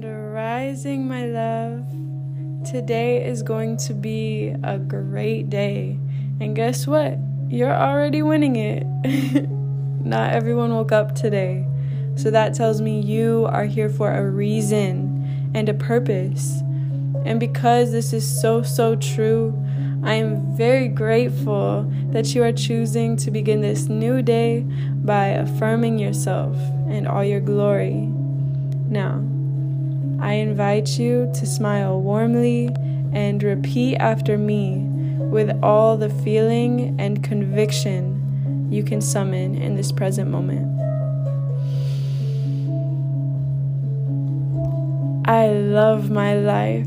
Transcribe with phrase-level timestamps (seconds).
[0.00, 1.84] Grand Rising, my love.
[2.64, 5.98] Today is going to be a great day.
[6.40, 7.18] And guess what?
[7.48, 8.84] You're already winning it.
[10.04, 11.66] Not everyone woke up today.
[12.16, 16.60] So that tells me you are here for a reason and a purpose.
[17.24, 19.52] And because this is so, so true,
[20.02, 25.98] I am very grateful that you are choosing to begin this new day by affirming
[25.98, 26.56] yourself
[26.88, 28.08] and all your glory.
[28.88, 29.22] Now,
[30.20, 32.68] I invite you to smile warmly
[33.12, 34.84] and repeat after me
[35.30, 40.78] with all the feeling and conviction you can summon in this present moment.
[45.26, 46.86] I love my life.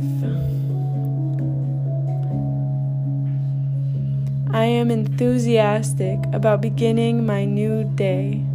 [4.54, 8.46] I am enthusiastic about beginning my new day.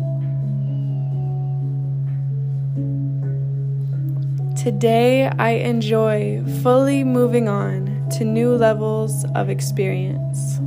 [4.58, 10.58] Today, I enjoy fully moving on to new levels of experience.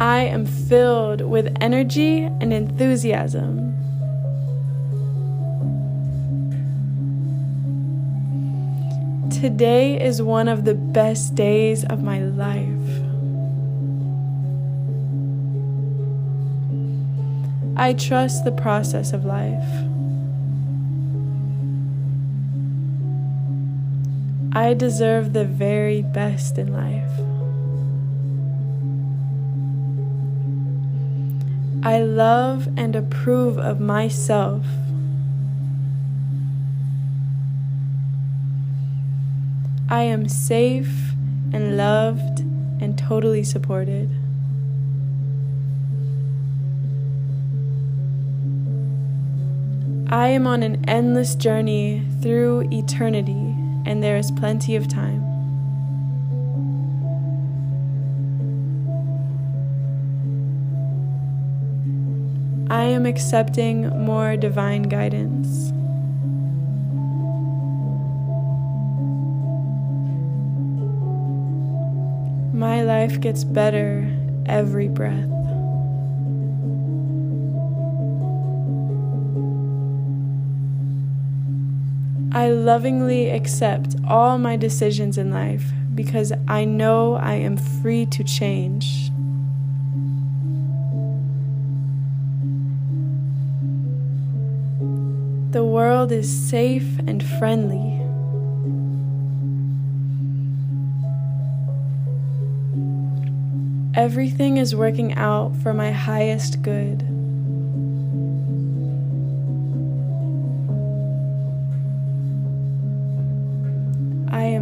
[0.00, 3.74] I am filled with energy and enthusiasm.
[9.38, 12.75] Today is one of the best days of my life.
[17.78, 19.68] I trust the process of life.
[24.52, 27.12] I deserve the very best in life.
[31.84, 34.64] I love and approve of myself.
[39.90, 41.12] I am safe
[41.52, 42.40] and loved
[42.80, 44.10] and totally supported.
[50.08, 55.24] I am on an endless journey through eternity, and there is plenty of time.
[62.70, 65.72] I am accepting more divine guidance.
[72.54, 74.08] My life gets better
[74.46, 75.35] every breath.
[82.36, 88.22] I lovingly accept all my decisions in life because I know I am free to
[88.22, 89.10] change.
[95.52, 97.94] The world is safe and friendly.
[103.94, 107.25] Everything is working out for my highest good.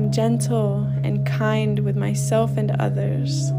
[0.04, 3.50] Am gentle and kind with myself and others.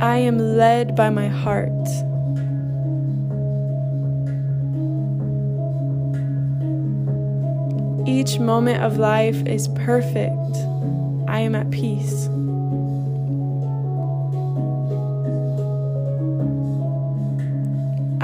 [0.00, 1.70] I am led by my heart.
[8.08, 10.56] Each moment of life is perfect.
[11.28, 12.28] I am at peace.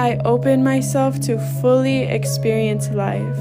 [0.03, 3.39] I open myself to fully experience life.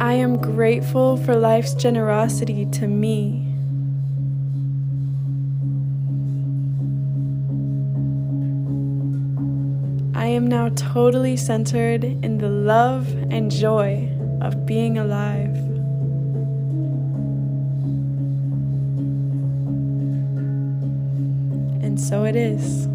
[0.00, 3.46] I am grateful for life's generosity to me.
[10.14, 14.08] I am now totally centered in the love and joy
[14.40, 15.69] of being alive.
[21.90, 22.86] And so it is.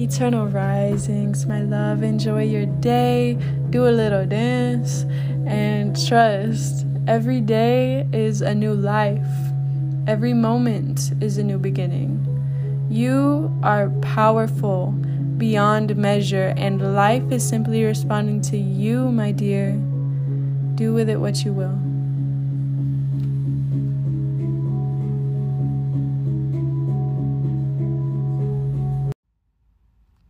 [0.00, 2.02] Eternal risings, my love.
[2.02, 3.36] Enjoy your day.
[3.68, 5.04] Do a little dance
[5.44, 9.28] and trust every day is a new life.
[10.06, 12.24] Every moment is a new beginning.
[12.88, 14.92] You are powerful
[15.36, 19.72] beyond measure, and life is simply responding to you, my dear.
[20.74, 21.78] Do with it what you will.